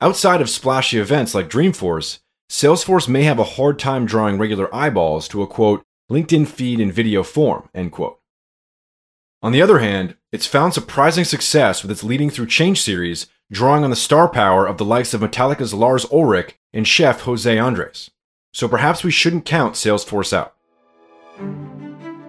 Outside 0.00 0.40
of 0.40 0.50
splashy 0.50 0.98
events 0.98 1.34
like 1.34 1.48
Dreamforce, 1.48 2.20
Salesforce 2.50 3.08
may 3.08 3.24
have 3.24 3.38
a 3.38 3.44
hard 3.44 3.78
time 3.78 4.06
drawing 4.06 4.38
regular 4.38 4.72
eyeballs 4.72 5.26
to 5.28 5.42
a 5.42 5.46
quote, 5.46 5.82
LinkedIn 6.10 6.46
feed 6.46 6.78
in 6.78 6.92
video 6.92 7.22
form, 7.22 7.68
end 7.74 7.90
quote. 7.90 8.20
On 9.42 9.52
the 9.52 9.62
other 9.62 9.78
hand, 9.78 10.16
it's 10.34 10.46
found 10.46 10.74
surprising 10.74 11.22
success 11.22 11.80
with 11.80 11.92
its 11.92 12.02
Leading 12.02 12.28
Through 12.28 12.48
Change 12.48 12.82
series, 12.82 13.28
drawing 13.52 13.84
on 13.84 13.90
the 13.90 13.94
star 13.94 14.28
power 14.28 14.66
of 14.66 14.78
the 14.78 14.84
likes 14.84 15.14
of 15.14 15.20
Metallica's 15.20 15.72
Lars 15.72 16.04
Ulrich 16.10 16.56
and 16.72 16.88
chef 16.88 17.20
Jose 17.20 17.56
Andres. 17.56 18.10
So 18.52 18.66
perhaps 18.66 19.04
we 19.04 19.12
shouldn't 19.12 19.44
count 19.44 19.76
Salesforce 19.76 20.32
out. 20.32 20.56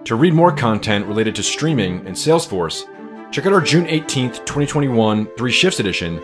To 0.04 0.14
read 0.14 0.34
more 0.34 0.52
content 0.52 1.06
related 1.06 1.34
to 1.34 1.42
streaming 1.42 2.06
and 2.06 2.14
Salesforce, 2.14 2.84
check 3.32 3.44
out 3.44 3.52
our 3.52 3.60
June 3.60 3.86
18th, 3.86 4.46
2021 4.46 5.26
Three 5.36 5.50
Shifts 5.50 5.80
edition 5.80 6.20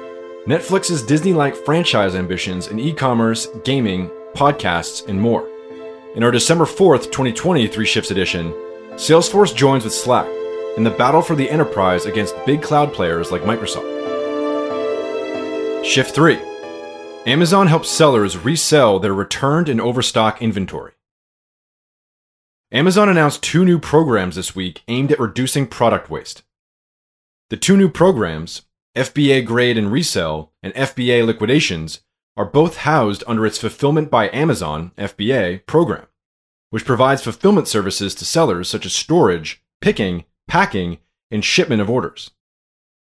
Netflix's 0.46 1.02
Disney 1.02 1.32
like 1.32 1.56
franchise 1.56 2.14
ambitions 2.14 2.68
in 2.68 2.78
e 2.78 2.92
commerce, 2.92 3.48
gaming, 3.64 4.08
podcasts, 4.34 5.08
and 5.08 5.20
more. 5.20 5.48
In 6.14 6.22
our 6.22 6.30
December 6.30 6.64
4th, 6.64 7.06
2020 7.06 7.66
Three 7.66 7.86
Shifts 7.86 8.12
edition, 8.12 8.52
Salesforce 8.92 9.52
joins 9.52 9.82
with 9.82 9.92
Slack 9.92 10.28
in 10.76 10.84
the 10.84 10.90
battle 10.90 11.20
for 11.20 11.34
the 11.34 11.50
enterprise 11.50 12.06
against 12.06 12.34
big 12.46 12.62
cloud 12.62 12.92
players 12.92 13.30
like 13.30 13.42
Microsoft. 13.42 13.90
Shift 15.84 16.14
3 16.14 16.38
Amazon 17.26 17.66
helps 17.66 17.90
sellers 17.90 18.38
resell 18.38 18.98
their 18.98 19.12
returned 19.12 19.68
and 19.68 19.80
overstock 19.80 20.40
inventory. 20.40 20.92
Amazon 22.72 23.08
announced 23.08 23.42
two 23.42 23.64
new 23.64 23.78
programs 23.78 24.36
this 24.36 24.56
week 24.56 24.82
aimed 24.88 25.12
at 25.12 25.20
reducing 25.20 25.66
product 25.66 26.08
waste. 26.08 26.42
The 27.50 27.58
two 27.58 27.76
new 27.76 27.90
programs, 27.90 28.62
FBA 28.96 29.44
Grade 29.44 29.76
and 29.76 29.92
Resell 29.92 30.52
and 30.62 30.72
FBA 30.74 31.26
Liquidations, 31.26 32.00
are 32.34 32.46
both 32.46 32.78
housed 32.78 33.22
under 33.26 33.44
its 33.44 33.58
Fulfillment 33.58 34.10
by 34.10 34.30
Amazon 34.30 34.92
FBA 34.96 35.66
program, 35.66 36.06
which 36.70 36.86
provides 36.86 37.22
fulfillment 37.22 37.68
services 37.68 38.14
to 38.14 38.24
sellers 38.24 38.70
such 38.70 38.86
as 38.86 38.94
storage, 38.94 39.62
picking, 39.82 40.24
packing, 40.48 40.98
and 41.30 41.44
shipment 41.44 41.80
of 41.80 41.90
orders. 41.90 42.30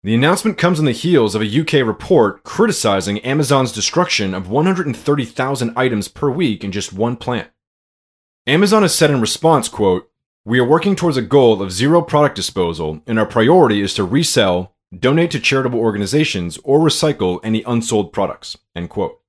The 0.02 0.14
announcement 0.14 0.58
comes 0.58 0.78
on 0.78 0.84
the 0.84 0.92
heels 0.92 1.34
of 1.34 1.40
a 1.40 1.60
UK 1.60 1.86
report 1.86 2.44
criticizing 2.44 3.20
Amazon's 3.20 3.72
destruction 3.72 4.34
of 4.34 4.50
130,000 4.50 5.72
items 5.76 6.08
per 6.08 6.30
week 6.30 6.62
in 6.62 6.72
just 6.72 6.92
one 6.92 7.16
plant. 7.16 7.50
Amazon 8.46 8.82
has 8.82 8.94
said 8.94 9.10
in 9.10 9.22
response, 9.22 9.68
quote, 9.68 10.10
we 10.44 10.58
are 10.58 10.68
working 10.68 10.94
towards 10.94 11.16
a 11.16 11.22
goal 11.22 11.62
of 11.62 11.72
zero 11.72 12.02
product 12.02 12.36
disposal, 12.36 13.00
and 13.06 13.18
our 13.18 13.24
priority 13.24 13.80
is 13.80 13.94
to 13.94 14.04
resell, 14.04 14.74
donate 14.94 15.30
to 15.30 15.40
charitable 15.40 15.78
organizations, 15.80 16.58
or 16.64 16.80
recycle 16.80 17.40
any 17.42 17.62
unsold 17.62 18.12
products. 18.12 18.58
End 18.76 18.90
quote. 18.90 19.20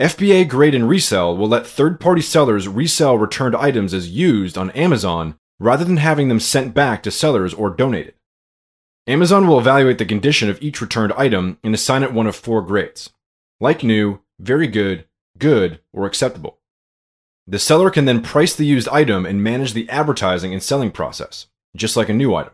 FBA 0.00 0.48
Grade 0.48 0.74
and 0.74 0.88
Resell 0.88 1.36
will 1.36 1.46
let 1.46 1.66
third 1.66 2.00
party 2.00 2.22
sellers 2.22 2.66
resell 2.66 3.18
returned 3.18 3.54
items 3.54 3.92
as 3.92 4.08
used 4.08 4.56
on 4.56 4.70
Amazon 4.70 5.38
rather 5.64 5.82
than 5.82 5.96
having 5.96 6.28
them 6.28 6.38
sent 6.38 6.74
back 6.74 7.02
to 7.02 7.10
sellers 7.10 7.54
or 7.54 7.70
donated. 7.70 8.12
Amazon 9.06 9.48
will 9.48 9.58
evaluate 9.58 9.96
the 9.96 10.04
condition 10.04 10.50
of 10.50 10.60
each 10.60 10.82
returned 10.82 11.12
item 11.16 11.56
and 11.64 11.74
assign 11.74 12.02
it 12.02 12.12
one 12.12 12.26
of 12.26 12.36
four 12.36 12.60
grades 12.60 13.10
like 13.60 13.82
new, 13.82 14.20
very 14.38 14.66
good, 14.66 15.06
good, 15.38 15.80
or 15.90 16.04
acceptable. 16.04 16.58
The 17.46 17.58
seller 17.58 17.88
can 17.88 18.04
then 18.04 18.20
price 18.20 18.54
the 18.54 18.66
used 18.66 18.88
item 18.88 19.24
and 19.24 19.42
manage 19.42 19.72
the 19.72 19.88
advertising 19.88 20.52
and 20.52 20.62
selling 20.62 20.90
process, 20.90 21.46
just 21.74 21.96
like 21.96 22.10
a 22.10 22.14
new 22.14 22.34
item. 22.34 22.52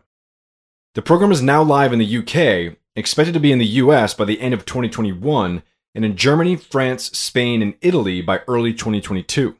The 0.95 1.01
program 1.01 1.33
is 1.33 1.41
now 1.41 1.63
live 1.63 1.91
in 1.91 1.99
the 1.99 2.17
UK, 2.17 2.77
expected 2.95 3.33
to 3.33 3.41
be 3.41 3.51
in 3.51 3.59
the 3.59 3.65
US 3.65 4.13
by 4.13 4.23
the 4.23 4.39
end 4.39 4.53
of 4.53 4.65
2021, 4.65 5.63
and 5.95 6.05
in 6.05 6.15
Germany, 6.15 6.55
France, 6.55 7.05
Spain, 7.17 7.61
and 7.61 7.73
Italy 7.81 8.21
by 8.21 8.41
early 8.47 8.73
2022. 8.73 9.57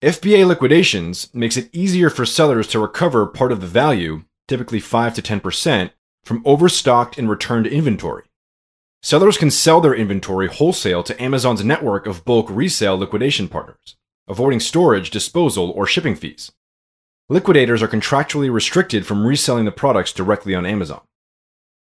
FBA 0.00 0.46
liquidations 0.46 1.28
makes 1.34 1.56
it 1.56 1.68
easier 1.72 2.08
for 2.08 2.24
sellers 2.24 2.68
to 2.68 2.78
recover 2.78 3.26
part 3.26 3.50
of 3.50 3.60
the 3.60 3.66
value, 3.66 4.22
typically 4.46 4.78
5 4.78 5.14
to 5.14 5.22
10%, 5.22 5.90
from 6.22 6.40
overstocked 6.44 7.18
and 7.18 7.28
returned 7.28 7.66
inventory. 7.66 8.22
Sellers 9.02 9.36
can 9.36 9.50
sell 9.50 9.80
their 9.80 9.96
inventory 9.96 10.46
wholesale 10.46 11.02
to 11.02 11.20
Amazon's 11.20 11.64
network 11.64 12.06
of 12.06 12.24
bulk 12.24 12.46
resale 12.48 12.96
liquidation 12.96 13.48
partners, 13.48 13.96
avoiding 14.28 14.60
storage, 14.60 15.10
disposal, 15.10 15.72
or 15.72 15.84
shipping 15.84 16.14
fees. 16.14 16.52
Liquidators 17.28 17.82
are 17.82 17.88
contractually 17.88 18.52
restricted 18.52 19.04
from 19.04 19.26
reselling 19.26 19.64
the 19.64 19.72
products 19.72 20.12
directly 20.12 20.54
on 20.54 20.64
Amazon. 20.64 21.00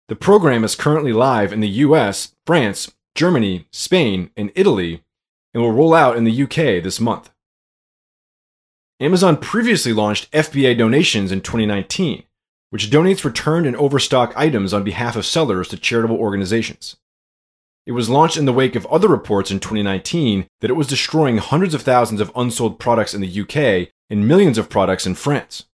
The 0.09 0.17
program 0.17 0.65
is 0.65 0.75
currently 0.75 1.13
live 1.13 1.53
in 1.53 1.61
the 1.61 1.69
US, 1.69 2.35
France, 2.45 2.91
Germany, 3.15 3.65
Spain, 3.71 4.29
and 4.35 4.51
Italy, 4.55 5.05
and 5.53 5.63
will 5.63 5.71
roll 5.71 5.93
out 5.93 6.17
in 6.17 6.25
the 6.25 6.43
UK 6.43 6.83
this 6.83 6.99
month. 6.99 7.29
Amazon 9.03 9.35
previously 9.35 9.91
launched 9.91 10.31
FBA 10.31 10.77
donations 10.77 11.29
in 11.29 11.41
2019, 11.41 12.23
which 12.69 12.89
donates 12.89 13.25
returned 13.25 13.65
and 13.65 13.75
overstock 13.75 14.31
items 14.37 14.73
on 14.73 14.85
behalf 14.85 15.17
of 15.17 15.25
sellers 15.25 15.67
to 15.67 15.77
charitable 15.77 16.15
organizations. 16.15 16.95
It 17.85 17.91
was 17.91 18.09
launched 18.09 18.37
in 18.37 18.45
the 18.45 18.53
wake 18.53 18.77
of 18.77 18.85
other 18.85 19.09
reports 19.09 19.51
in 19.51 19.59
2019 19.59 20.47
that 20.61 20.69
it 20.69 20.75
was 20.75 20.87
destroying 20.87 21.39
hundreds 21.39 21.73
of 21.73 21.81
thousands 21.81 22.21
of 22.21 22.31
unsold 22.33 22.79
products 22.79 23.13
in 23.13 23.19
the 23.19 23.41
UK 23.41 23.89
and 24.09 24.25
millions 24.25 24.57
of 24.57 24.69
products 24.69 25.05
in 25.05 25.15
France. 25.15 25.65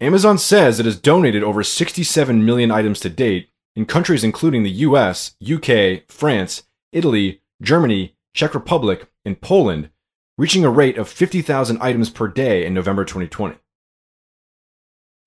Amazon 0.00 0.38
says 0.38 0.80
it 0.80 0.86
has 0.86 0.98
donated 0.98 1.42
over 1.42 1.62
67 1.62 2.42
million 2.46 2.70
items 2.70 2.98
to 3.00 3.10
date 3.10 3.50
in 3.76 3.84
countries 3.84 4.24
including 4.24 4.62
the 4.62 4.70
US, 4.70 5.36
UK, 5.46 6.08
France, 6.08 6.62
Italy, 6.92 7.42
Germany, 7.60 8.16
Czech 8.32 8.54
Republic, 8.54 9.06
and 9.22 9.38
Poland, 9.42 9.90
reaching 10.36 10.64
a 10.64 10.70
rate 10.70 10.98
of 10.98 11.08
50,000 11.08 11.78
items 11.80 12.10
per 12.10 12.28
day 12.28 12.66
in 12.66 12.74
November 12.74 13.04
2020. 13.04 13.56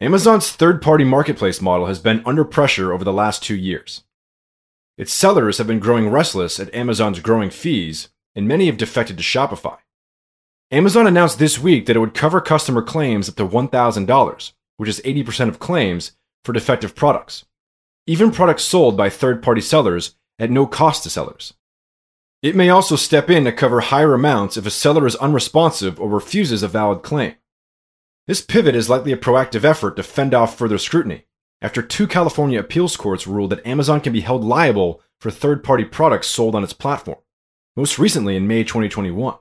Amazon's 0.02 0.52
third 0.52 0.82
party 0.82 1.04
marketplace 1.04 1.62
model 1.62 1.88
has 1.88 2.00
been 2.00 2.22
under 2.26 2.44
pressure 2.44 2.94
over 2.94 3.04
the 3.04 3.14
last 3.14 3.42
two 3.42 3.56
years. 3.56 4.04
Its 4.98 5.14
sellers 5.14 5.58
have 5.58 5.68
been 5.68 5.80
growing 5.80 6.10
restless 6.10 6.60
at 6.60 6.74
Amazon's 6.74 7.20
growing 7.20 7.50
fees, 7.50 8.10
and 8.36 8.48
many 8.48 8.66
have 8.66 8.78
defected 8.78 9.18
to 9.18 9.24
Shopify. 9.24 9.78
Amazon 10.70 11.08
announced 11.08 11.40
this 11.40 11.58
week 11.58 11.86
that 11.86 11.96
it 11.96 12.00
would 12.00 12.14
cover 12.14 12.42
customer 12.42 12.82
claims 12.82 13.30
up 13.30 13.36
to 13.36 13.48
$1,000, 13.48 14.52
which 14.76 14.90
is 14.90 15.02
80% 15.02 15.48
of 15.48 15.60
claims, 15.60 16.12
for 16.44 16.54
defective 16.54 16.96
products, 16.96 17.46
even 18.06 18.32
products 18.32 18.64
sold 18.64 18.96
by 18.96 19.10
third 19.10 19.44
party 19.44 19.62
sellers 19.62 20.16
at 20.40 20.50
no 20.50 20.66
cost 20.66 21.04
to 21.04 21.10
sellers. 21.10 21.54
It 22.44 22.56
may 22.56 22.70
also 22.70 22.96
step 22.96 23.30
in 23.30 23.46
to 23.46 23.52
cover 23.52 23.80
higher 23.80 24.14
amounts 24.14 24.58
if 24.58 24.66
a 24.66 24.72
seller 24.72 25.08
is 25.08 25.16
unresponsive 25.16 26.00
or 26.00 26.08
refuses 26.08 26.62
a 26.62 26.68
valid 26.68 27.02
claim. 27.02 27.36
This 28.28 28.42
pivot 28.42 28.76
is 28.76 28.90
likely 28.90 29.12
a 29.12 29.18
proactive 29.18 29.64
effort 29.64 29.96
to 29.96 30.04
fend 30.04 30.34
off 30.34 30.58
further 30.58 30.78
scrutiny, 30.78 31.26
after 31.62 31.82
two 31.82 32.06
California 32.06 32.60
appeals 32.60 32.96
courts 32.96 33.26
ruled 33.26 33.50
that 33.50 33.66
Amazon 33.66 34.02
can 34.02 34.14
be 34.14 34.22
held 34.22 34.44
liable 34.44 35.02
for 35.20 35.32
third 35.32 35.64
party 35.64 35.84
products 35.84 36.28
sold 36.28 36.54
on 36.54 36.64
its 36.64 36.74
platform, 36.74 37.18
most 37.76 37.98
recently 37.98 38.36
in 38.36 38.48
May 38.48 38.64
2021. 38.64 39.36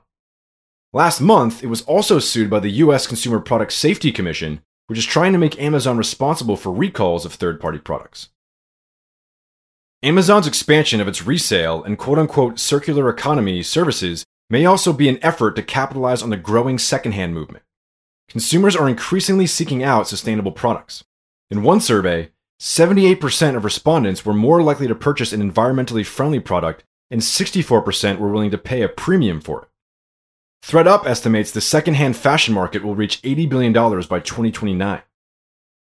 Last 0.93 1.21
month, 1.21 1.63
it 1.63 1.67
was 1.67 1.83
also 1.83 2.17
sued 2.17 2.49
by 2.49 2.59
the 2.59 2.71
US 2.71 3.05
Consumer 3.05 3.39
Product 3.39 3.71
Safety 3.71 4.11
Commission, 4.11 4.61
which 4.87 4.97
is 4.97 5.05
trying 5.05 5.33
to 5.33 5.37
make 5.37 5.61
Amazon 5.61 5.97
responsible 5.97 6.57
for 6.57 6.71
recalls 6.71 7.25
of 7.25 7.33
third 7.33 7.59
party 7.59 7.77
products. 7.77 8.29
Amazon's 10.03 10.45
expansion 10.45 11.01
of 11.01 11.07
its 11.07 11.25
resale 11.25 11.83
and 11.83 11.97
quote 11.97 12.19
unquote 12.19 12.59
circular 12.59 13.09
economy 13.09 13.63
services 13.63 14.25
may 14.47 14.63
also 14.63 14.93
be 14.93 15.09
an 15.09 15.17
effort 15.23 15.55
to 15.55 15.63
capitalize 15.63 16.21
on 16.21 16.29
the 16.29 16.37
growing 16.37 16.77
secondhand 16.77 17.33
movement. 17.33 17.63
Consumers 18.29 18.75
are 18.75 18.87
increasingly 18.87 19.47
seeking 19.47 19.83
out 19.83 20.07
sustainable 20.07 20.51
products. 20.51 21.03
In 21.49 21.63
one 21.63 21.81
survey, 21.81 22.29
78% 22.59 23.55
of 23.55 23.63
respondents 23.63 24.23
were 24.23 24.33
more 24.33 24.61
likely 24.61 24.87
to 24.87 24.95
purchase 24.95 25.33
an 25.33 25.51
environmentally 25.51 26.05
friendly 26.05 26.39
product, 26.39 26.83
and 27.09 27.21
64% 27.21 28.19
were 28.19 28.29
willing 28.29 28.51
to 28.51 28.57
pay 28.57 28.81
a 28.81 28.89
premium 28.89 29.39
for 29.39 29.63
it. 29.63 29.67
ThredUp 30.63 31.05
estimates 31.05 31.51
the 31.51 31.61
secondhand 31.61 32.17
fashion 32.17 32.53
market 32.53 32.83
will 32.83 32.95
reach 32.95 33.21
$80 33.21 33.49
billion 33.49 33.73
by 33.73 34.19
2029. 34.19 35.01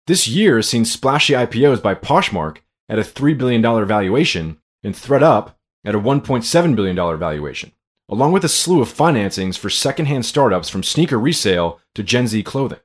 This 0.06 0.28
year 0.28 0.56
has 0.56 0.68
seen 0.68 0.84
splashy 0.84 1.34
IPOs 1.34 1.82
by 1.82 1.94
Poshmark 1.94 2.58
at 2.88 2.98
a 2.98 3.02
$3 3.02 3.36
billion 3.36 3.62
valuation 3.86 4.58
and 4.82 4.94
ThredUp 4.94 5.54
at 5.84 5.94
a 5.94 6.00
$1.7 6.00 6.76
billion 6.76 7.18
valuation, 7.18 7.72
along 8.08 8.32
with 8.32 8.44
a 8.44 8.48
slew 8.48 8.80
of 8.80 8.92
financings 8.92 9.58
for 9.58 9.70
secondhand 9.70 10.26
startups 10.26 10.68
from 10.68 10.82
sneaker 10.82 11.18
resale 11.18 11.80
to 11.94 12.02
Gen 12.02 12.26
Z 12.26 12.42
clothing. 12.42 12.80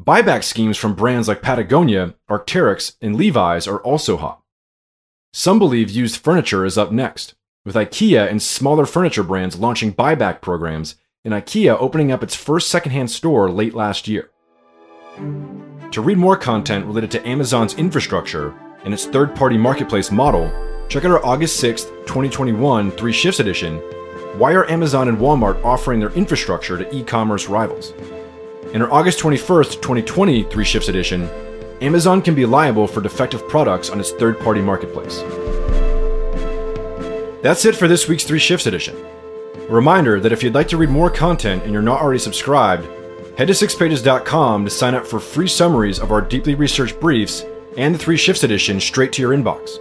Buyback 0.00 0.42
schemes 0.42 0.76
from 0.76 0.94
brands 0.94 1.28
like 1.28 1.42
Patagonia, 1.42 2.14
Arc'teryx, 2.28 2.96
and 3.00 3.14
Levi's 3.14 3.68
are 3.68 3.78
also 3.78 4.16
hot. 4.16 4.42
Some 5.32 5.58
believe 5.58 5.90
used 5.90 6.20
furniture 6.20 6.64
is 6.64 6.76
up 6.76 6.90
next, 6.90 7.34
with 7.64 7.76
IKEA 7.76 8.28
and 8.28 8.42
smaller 8.42 8.86
furniture 8.86 9.22
brands 9.22 9.58
launching 9.58 9.94
buyback 9.94 10.40
programs 10.40 10.96
and 11.24 11.32
IKEA 11.32 11.76
opening 11.80 12.12
up 12.12 12.22
its 12.22 12.34
first 12.34 12.68
secondhand 12.68 13.10
store 13.10 13.50
late 13.50 13.74
last 13.74 14.08
year. 14.08 14.30
To 15.92 16.00
read 16.00 16.18
more 16.18 16.36
content 16.36 16.86
related 16.86 17.10
to 17.12 17.26
Amazon's 17.26 17.74
infrastructure 17.74 18.52
and 18.84 18.92
its 18.92 19.06
third 19.06 19.34
party 19.34 19.56
marketplace 19.56 20.10
model, 20.10 20.50
check 20.88 21.04
out 21.04 21.10
our 21.10 21.24
August 21.24 21.62
6th, 21.62 21.88
2021 22.06 22.90
Three 22.92 23.12
Shifts 23.12 23.40
edition 23.40 23.78
Why 24.38 24.52
are 24.52 24.70
Amazon 24.70 25.08
and 25.08 25.18
Walmart 25.18 25.62
offering 25.64 26.00
their 26.00 26.10
infrastructure 26.10 26.78
to 26.78 26.94
e 26.94 27.02
commerce 27.02 27.48
rivals? 27.48 27.92
In 28.72 28.82
our 28.82 28.92
August 28.92 29.18
21st, 29.20 29.80
2020 29.80 30.42
Three 30.44 30.64
Shifts 30.64 30.88
edition, 30.88 31.28
Amazon 31.80 32.22
can 32.22 32.34
be 32.34 32.46
liable 32.46 32.86
for 32.86 33.00
defective 33.00 33.46
products 33.48 33.90
on 33.90 33.98
its 33.98 34.12
third 34.12 34.38
party 34.38 34.60
marketplace. 34.60 35.20
That's 37.42 37.64
it 37.64 37.76
for 37.76 37.88
this 37.88 38.08
week's 38.08 38.24
Three 38.24 38.38
Shifts 38.38 38.66
edition. 38.66 38.96
A 39.56 39.72
reminder 39.72 40.20
that 40.20 40.32
if 40.32 40.42
you'd 40.42 40.54
like 40.54 40.68
to 40.68 40.76
read 40.76 40.90
more 40.90 41.10
content 41.10 41.62
and 41.62 41.72
you're 41.72 41.82
not 41.82 42.00
already 42.00 42.18
subscribed, 42.18 42.86
head 43.38 43.48
to 43.48 43.54
sixpages.com 43.54 44.64
to 44.64 44.70
sign 44.70 44.94
up 44.94 45.06
for 45.06 45.18
free 45.18 45.48
summaries 45.48 45.98
of 45.98 46.12
our 46.12 46.20
deeply 46.20 46.54
researched 46.54 47.00
briefs 47.00 47.44
and 47.76 47.94
the 47.94 47.98
Three 47.98 48.16
Shifts 48.16 48.44
edition 48.44 48.80
straight 48.80 49.12
to 49.12 49.22
your 49.22 49.36
inbox. 49.36 49.78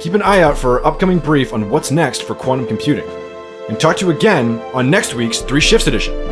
Keep 0.00 0.14
an 0.14 0.22
eye 0.22 0.42
out 0.42 0.56
for 0.56 0.80
our 0.80 0.86
upcoming 0.86 1.18
brief 1.18 1.52
on 1.52 1.68
what's 1.68 1.90
next 1.90 2.22
for 2.22 2.34
quantum 2.34 2.66
computing. 2.66 3.08
And 3.68 3.78
talk 3.78 3.96
to 3.98 4.06
you 4.06 4.12
again 4.12 4.58
on 4.74 4.90
next 4.90 5.14
week's 5.14 5.40
Three 5.40 5.60
Shifts 5.60 5.86
edition. 5.86 6.29